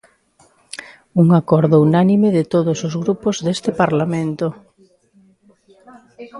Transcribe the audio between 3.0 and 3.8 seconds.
grupos deste